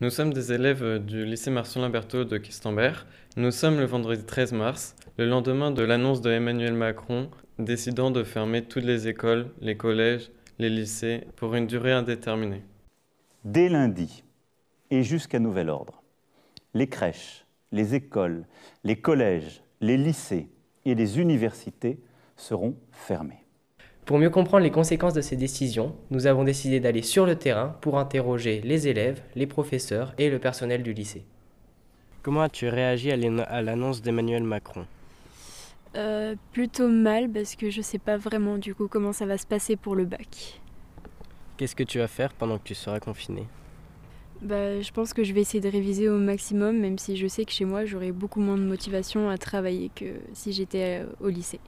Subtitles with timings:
[0.00, 3.04] Nous sommes des élèves du lycée Marcelin Berthaud de Quistembert.
[3.36, 7.28] Nous sommes le vendredi 13 mars, le lendemain de l'annonce de Emmanuel Macron
[7.58, 10.30] décidant de fermer toutes les écoles, les collèges,
[10.60, 12.62] les lycées pour une durée indéterminée.
[13.44, 14.22] Dès lundi
[14.92, 16.00] et jusqu'à nouvel ordre,
[16.74, 18.46] les crèches, les écoles,
[18.84, 20.48] les collèges, les lycées
[20.84, 21.98] et les universités
[22.36, 23.47] seront fermés.
[24.08, 27.76] Pour mieux comprendre les conséquences de ces décisions, nous avons décidé d'aller sur le terrain
[27.82, 31.26] pour interroger les élèves, les professeurs et le personnel du lycée.
[32.22, 34.86] Comment as-tu réagi à l'annonce d'Emmanuel Macron?
[35.94, 39.36] Euh, Plutôt mal parce que je ne sais pas vraiment du coup comment ça va
[39.36, 40.58] se passer pour le bac.
[41.58, 43.44] Qu'est-ce que tu vas faire pendant que tu seras confiné?
[44.40, 47.44] Bah, Je pense que je vais essayer de réviser au maximum, même si je sais
[47.44, 51.28] que chez moi j'aurai beaucoup moins de motivation à travailler que si j'étais euh, au
[51.28, 51.60] lycée.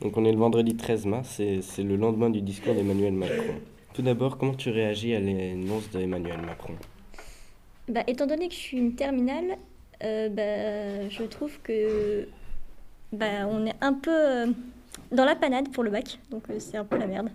[0.00, 3.54] Donc on est le vendredi 13 mars et c'est le lendemain du discours d'Emmanuel Macron.
[3.94, 6.74] Tout d'abord, comment tu réagis à l'annonce d'Emmanuel Macron?
[7.88, 9.56] Bah, Étant donné que je suis une terminale,
[10.02, 12.26] euh, bah, je trouve que
[13.12, 14.46] bah, on est un peu euh,
[15.12, 17.30] dans la panade pour le bac, donc euh, c'est un peu la merde.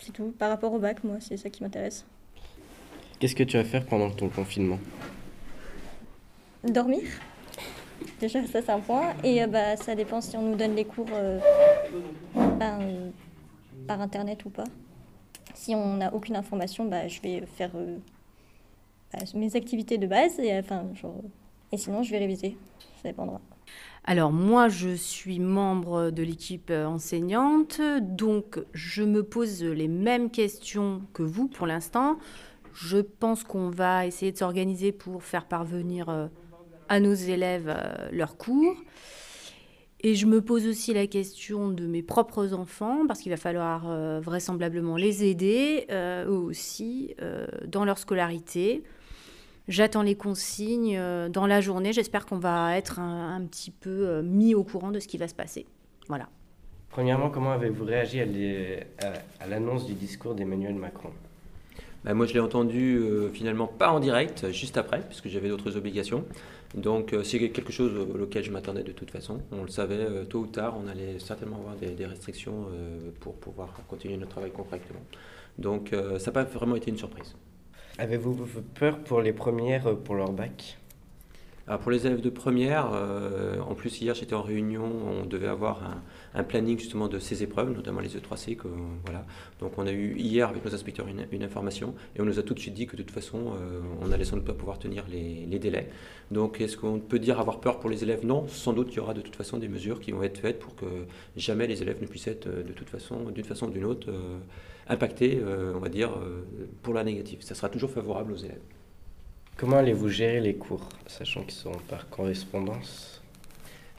[0.00, 0.34] C'est tout.
[0.38, 2.04] Par rapport au bac, moi, c'est ça qui m'intéresse.
[3.18, 4.78] Qu'est-ce que tu vas faire pendant ton confinement?
[6.64, 7.02] Dormir.
[8.20, 9.14] Déjà, ça, c'est un point.
[9.24, 11.08] Et bah, ça dépend si on nous donne les cours
[12.34, 12.78] ben,
[13.86, 14.64] par Internet ou pas.
[15.54, 17.70] Si on n'a aucune information, bah, je vais faire
[19.12, 20.84] bah, mes activités de base et, enfin,
[21.72, 22.56] et sinon je vais réviser.
[23.02, 23.40] Ça dépendra.
[24.04, 31.02] Alors moi, je suis membre de l'équipe enseignante, donc je me pose les mêmes questions
[31.12, 32.18] que vous pour l'instant.
[32.72, 36.28] Je pense qu'on va essayer de s'organiser pour faire parvenir euh,
[36.90, 38.76] à nos élèves euh, leurs cours.
[40.02, 43.88] Et je me pose aussi la question de mes propres enfants, parce qu'il va falloir
[43.88, 47.14] euh, vraisemblablement les aider, eux aussi,
[47.66, 48.82] dans leur scolarité.
[49.70, 51.92] J'attends les consignes euh, dans la journée.
[51.92, 55.28] J'espère qu'on va être un, petit peu euh, mis au courant de ce qui va
[55.28, 55.64] se passer.
[56.08, 56.28] Voilà.
[56.88, 61.10] Premièrement, comment avez-vous réagi à l'annonce du discours d'Emmanuel Macron?
[62.04, 65.76] Bah, Moi, je l'ai entendu euh, finalement pas en direct, juste après, puisque j'avais d'autres
[65.76, 66.24] obligations.
[66.74, 69.40] Donc, c'est quelque chose auquel je m'attendais de toute façon.
[69.50, 72.66] On le savait, tôt ou tard, on allait certainement avoir des, restrictions
[73.18, 75.00] pour pouvoir continuer notre travail correctement.
[75.58, 77.34] Donc, ça n'a pas vraiment été une surprise.
[78.00, 80.78] Avez-vous peur pour les premières, euh, pour leur bac?
[81.78, 86.02] Pour les élèves de première, euh, en plus hier j'étais en réunion, on devait avoir
[86.34, 88.56] un, planning justement de ces épreuves, notamment les E3C.
[88.56, 88.68] Que,
[89.04, 89.24] voilà.
[89.60, 92.54] Donc on a eu hier avec nos inspecteurs une, information et on nous a tout
[92.54, 95.04] de suite dit que de toute façon euh, on allait sans doute pas pouvoir tenir
[95.10, 95.90] les, délais.
[96.30, 98.24] Donc est-ce qu'on peut dire avoir peur pour les élèves?
[98.26, 100.58] Non, sans doute qu'il y aura de toute façon des mesures qui vont être faites
[100.58, 100.86] pour que
[101.36, 104.10] jamais les élèves ne puissent être de toute façon, d'une façon ou d'une autre
[104.90, 106.44] impacté, euh, on va dire, euh,
[106.82, 107.38] pour la négative.
[107.42, 108.60] Ça sera toujours favorable aux élèves.
[109.60, 113.22] Comment allez-vous gérer les cours, sachant qu'ils seront par correspondance?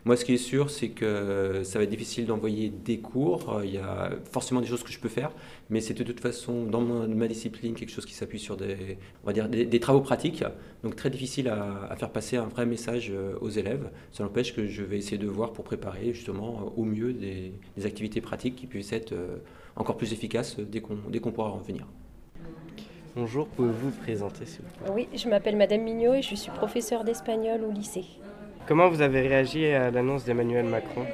[0.06, 3.62] Moi, ce qui est sûr, c'est que ça va être difficile d'envoyer des cours.
[3.64, 5.30] Il y a forcément des choses que je peux faire,
[5.70, 9.28] mais c'est de toute façon, dans ma, discipline, quelque chose qui s'appuie sur des, on
[9.28, 10.44] va dire, des, travaux pratiques.
[10.84, 13.92] Donc, très difficile à, faire passer un vrai message euh, aux élèves.
[14.12, 17.54] Ça n'empêche que je vais essayer de voir pour préparer justement au mieux des,
[17.86, 19.14] activités pratiques qui puissent être
[19.76, 21.86] encore plus efficace dès qu'on pourra revenir.
[23.14, 26.50] Bonjour, pouvez-vous vous présenter s'il vous plaît Oui, je m'appelle Madame Mignot et je suis
[26.50, 28.06] professeure d'espagnol au lycée.
[28.66, 31.06] Comment vous avez réagi à l'annonce d'Emmanuel Macron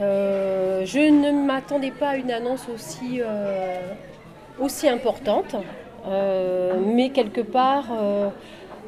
[0.00, 3.78] euh, Je ne m'attendais pas à une annonce aussi, euh,
[4.58, 5.54] aussi importante,
[6.06, 7.88] euh, mais quelque part,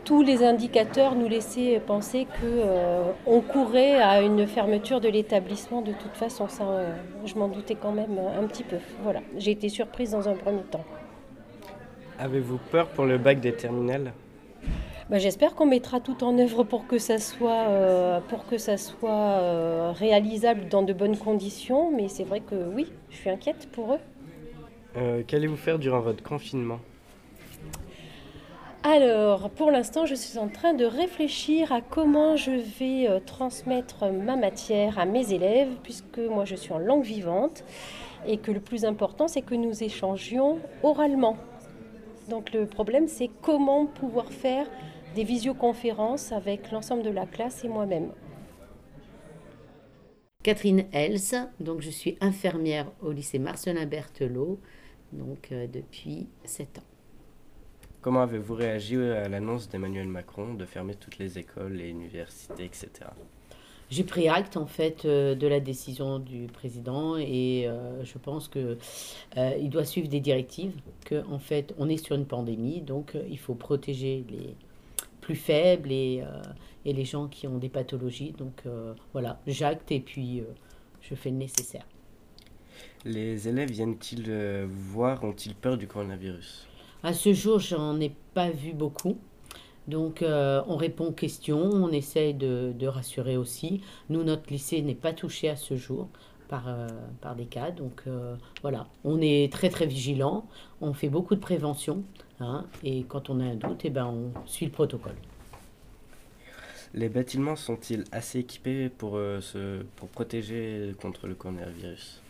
[0.06, 6.14] tous les indicateurs nous laissaient penser qu'on courait à une fermeture de l'établissement de toute
[6.14, 6.48] façon.
[6.48, 6.64] Ça,
[7.26, 8.76] je m'en doutais quand même un petit peu.
[9.02, 10.84] Voilà, j'ai été surprise dans un premier temps.
[12.18, 14.12] Avez-vous peur pour le bac des terminales?
[15.10, 18.76] Ben, J'espère qu'on mettra tout en œuvre pour que ça soit, euh, pour que ça
[18.76, 21.90] soit réalisable dans de bonnes conditions.
[21.90, 25.22] Mais c'est vrai que oui, je suis inquiète pour eux.
[25.26, 26.78] Qu'allez-vous faire durant votre confinement?
[28.88, 34.04] Alors, pour l'instant, je suis en train de réfléchir à comment je vais euh, transmettre
[34.12, 37.64] ma matière à mes élèves, puisque moi je suis en langue vivante,
[38.28, 41.36] et que le plus important, c'est que nous échangions oralement.
[42.28, 44.66] Donc le problème, c'est comment pouvoir faire
[45.14, 48.10] des visioconférences avec l'ensemble de la classe et moi-même.
[50.42, 54.60] CatherineEls, donc je suis infirmière au lycée Marcelin Berthelot,
[55.12, 56.82] donc euh, depuis 7 ans.
[58.00, 62.90] Comment avez-vous réagi à l'annonce d'Emmanuel Macron de fermer toutes les écoles, les universités, etc.
[63.90, 68.48] j'ai pris acte en fait euh, de la décision du président et euh, je pense
[68.48, 68.78] que
[69.36, 70.74] euh, il doit suivre des directives.
[71.04, 74.54] Que en fait, on est sur une pandémie, donc il faut protéger les
[75.20, 76.22] plus faibles et,
[76.84, 78.32] et les gens qui ont des pathologies.
[78.32, 78.62] Donc
[79.12, 80.42] voilà, j'acte et puis
[81.00, 81.84] je fais le nécessaire.
[83.04, 84.30] Les élèves viennent-ils
[84.64, 85.24] vous voir?
[85.24, 86.66] Ont-ils peur du coronavirus?
[87.02, 89.16] À ce jour, j'en ai pas vu beaucoup.
[89.88, 93.82] Donc, euh, on répond aux questions, on essaye de, de rassurer aussi.
[94.10, 96.08] Nous, notre lycée n'est pas touché à ce jour
[96.48, 96.88] par, euh,
[97.20, 97.70] par des cas.
[97.70, 100.46] Donc, euh, voilà, on est très, très vigilant.
[100.80, 102.02] On fait beaucoup de prévention.
[102.40, 105.14] hein, et quand on a un doute, eh ben, on suit le protocole.
[106.94, 112.20] Les bâtiments sont-ils assez équipés pour, se, pour protéger contre le coronavirus?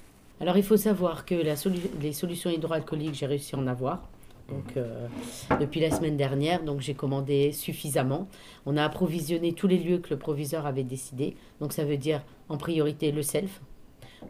[0.41, 4.09] Alors, il faut savoir que la solu- les solutions hydroalcooliques, j'ai réussi à en avoir.
[4.49, 5.09] Donc, euh,
[5.61, 8.29] depuis la semaine dernière, donc j'ai commandé suffisamment.
[8.65, 11.37] On a approvisionné tous les lieux que le proviseur avait décidé.
[11.61, 13.61] Donc, ça veut dire en priorité le self.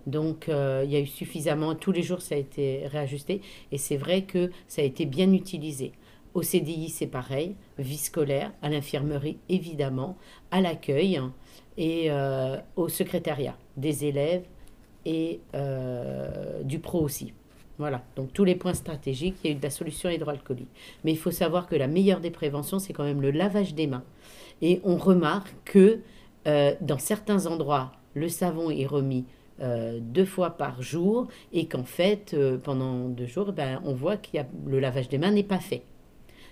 [0.06, 1.74] Donc, euh, il y a eu suffisamment.
[1.74, 3.42] Tous les jours, ça a été réajusté.
[3.72, 5.92] Et c'est vrai que ça a été bien utilisé.
[6.32, 7.54] Au CDI, c'est pareil.
[7.78, 10.16] Vie scolaire, à l'infirmerie, évidemment,
[10.50, 11.20] à l'accueil
[11.76, 14.44] et euh, au secrétariat des élèves
[15.04, 15.40] et
[16.64, 17.32] du pro aussi.
[17.78, 20.69] Voilà, donc tous les points stratégiques, il y a eu de la solution hydroalcoolique.
[21.05, 23.87] Mais il faut savoir que la meilleure des préventions, c'est quand même le lavage des
[23.87, 24.05] mains.
[24.62, 26.00] Et on remarque que
[26.46, 29.25] euh, dans certains endroits, le savon est remis
[29.61, 34.17] euh, deux fois par jour et qu'en fait, euh, pendant deux jours, ben, on voit
[34.17, 35.82] que le lavage des mains n'est pas fait.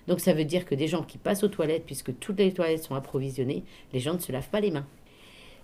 [0.07, 2.85] Donc ça veut dire que des gens qui passent aux toilettes, puisque toutes les toilettes
[2.85, 3.63] sont approvisionnées,
[3.95, 4.87] les gens ne se lavent pas les mains.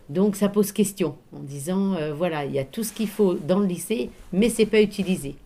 [0.09, 3.61] Donc ça pose question en disant voilà, il y a tout ce qu'il faut dans
[3.61, 5.37] le lycée, mais c'est pas utilisé.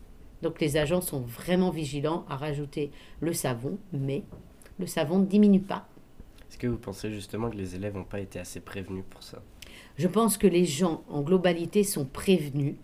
[0.45, 4.23] Donc les agents sont vraiment vigilants à rajouter le savon, mais
[4.79, 5.89] le savon ne diminue pas.
[6.51, 9.43] Est-ce que vous pensez justement que les élèves n'ont pas été assez prévenus pour ça?
[9.97, 12.75] Je pense que les gens en globalité sont prévenus.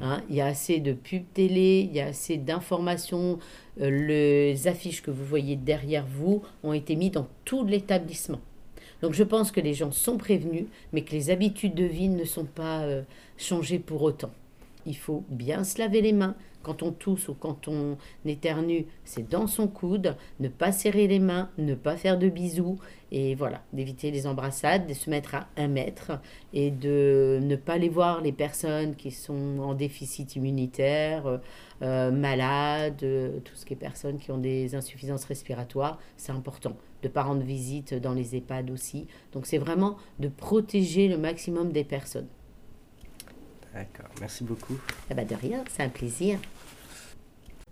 [0.00, 0.22] hein.
[0.30, 3.38] Il y a assez de pubs télé, il y a assez d'informations.
[3.82, 8.40] Euh, les affiches que vous voyez derrière vous ont été mises dans tout l'établissement.
[9.02, 10.64] Donc je pense que les gens sont prévenus,
[10.94, 13.02] mais que les habitudes de vie ne sont pas euh,
[13.36, 14.30] changées pour autant.
[14.86, 16.34] Il faut bien se laver les mains.
[16.62, 17.96] Quand on tousse ou quand on
[18.26, 20.16] éternue, c'est dans son coude.
[20.40, 22.78] Ne pas serrer les mains, ne pas faire de bisous.
[23.12, 26.12] Et voilà, d'éviter les embrassades, de se mettre à un mètre
[26.52, 31.40] et de ne pas les voir les personnes qui sont en déficit immunitaire,
[31.82, 35.98] euh, malades, euh, tout ce qui est personnes qui ont des insuffisances respiratoires.
[36.16, 36.76] C'est important.
[37.02, 39.08] De ne pas rendre visite dans les EHPAD aussi.
[39.32, 42.28] Donc c'est vraiment de protéger le maximum des personnes.
[43.74, 44.78] D'accord, merci beaucoup.
[45.10, 46.38] Ah bah de rien, c'est un plaisir.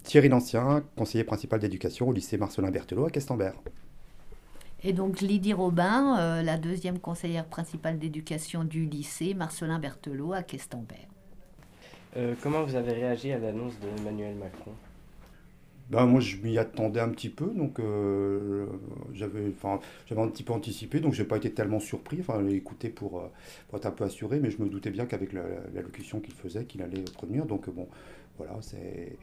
[0.05, 3.55] Thierry Lancien, conseiller principal d'éducation au lycée Marcelin Berthelot à Questembert.
[4.85, 10.43] Et donc Lydie Robin, euh, la deuxième conseillère principale d'éducation du lycée Marcelin Berthelot à
[10.43, 11.09] Questembert.
[12.17, 14.73] Euh, comment vous avez réagi à l'annonce d'Emmanuel Macron?
[15.91, 18.67] Ben, moi, je m'y attendais un petit peu, donc euh,
[19.15, 22.47] j'avais enfin, j'avais un petit peu anticipé, donc je n'ai pas été tellement surpris, enfin,
[22.49, 23.29] écouté pour, euh,
[23.69, 26.35] pour être un peu assuré, mais je me doutais bien qu'avec la- la- l'allocution qu'il
[26.35, 27.47] faisait, qu'il allait revenir.
[27.47, 27.89] Donc, euh, bon,
[28.37, 29.17] voilà, c'est.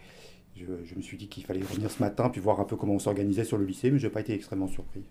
[0.57, 2.93] Je, je me suis dit qu'il fallait revenir ce matin, puis voir un peu comment
[2.95, 5.03] on s'organisait sur le lycée, mais je n'ai pas été extrêmement surpris.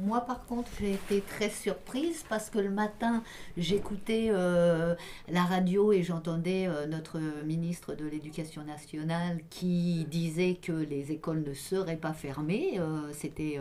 [0.00, 3.22] Moi, par contre, j'ai été très surprise parce que le matin,
[3.58, 4.94] j'écoutais euh,
[5.28, 11.44] la radio et j'entendais euh, notre ministre de l'Éducation nationale qui disait que les écoles
[11.46, 12.78] ne seraient pas fermées.
[12.78, 13.58] Euh, C'était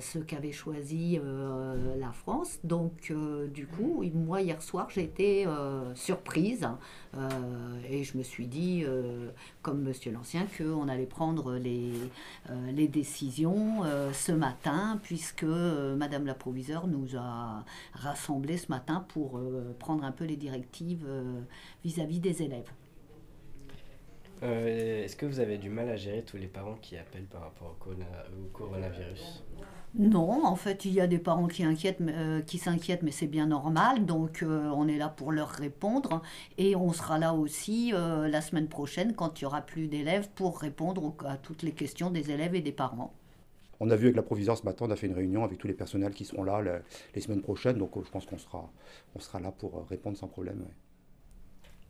[0.00, 1.18] ce qu'avait choisi
[1.98, 2.58] la France.
[2.64, 3.12] Donc,
[3.52, 5.46] du coup, moi, hier soir, j'ai été
[5.94, 6.68] surprise
[7.16, 7.28] euh,
[7.88, 8.84] et je me suis dit,
[9.62, 11.92] comme Monsieur l'Ancien, qu'on allait prendre les,
[12.72, 13.82] les décisions
[14.12, 20.04] ce matin, puisque euh, Madame la proviseure nous a rassemblés ce matin pour euh, prendre
[20.04, 21.40] un peu les directives euh,
[21.84, 22.70] vis-à-vis des élèves.
[24.42, 27.42] Euh, Est-ce que vous avez du mal à gérer tous les parents qui appellent par
[27.42, 29.44] rapport au, corona- au coronavirus?
[29.94, 33.10] Non, en fait, il y a des parents qui, inquiètent, mais, euh, qui s'inquiètent, mais
[33.10, 34.06] c'est bien normal.
[34.06, 36.22] Donc, euh, on est là pour leur répondre.
[36.56, 40.30] Et on sera là aussi euh, la semaine prochaine, quand il n'y aura plus d'élèves,
[40.34, 43.12] pour répondre à toutes les questions des élèves et des parents.
[43.84, 45.66] On a vu avec la proviseure ce matin, on a fait une réunion avec tous
[45.66, 46.82] les personnels qui seront là le-
[47.16, 48.70] les semaines prochaines, donc euh, je pense qu'on sera,
[49.16, 50.60] on sera là pour euh, répondre sans problème.
[50.60, 50.74] ouais.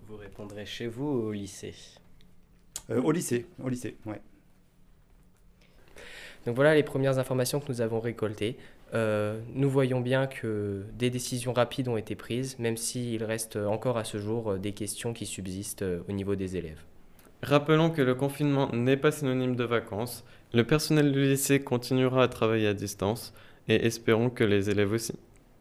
[0.08, 1.74] Vous répondrez chez vous ou au lycée?
[2.88, 4.22] Euh, au lycée, au lycée, ouais.
[6.46, 8.56] Donc voilà les premières informations que nous avons récoltées.
[8.94, 13.98] Euh, nous voyons bien que des décisions rapides ont été prises, même s'il reste encore
[13.98, 16.82] à ce jour des questions qui subsistent au niveau des élèves.
[17.42, 20.24] Rappelons que le confinement n'est pas synonyme de vacances.
[20.54, 23.32] Le personnel du lycée continuera à travailler à distance
[23.68, 25.14] et espérons que les élèves aussi.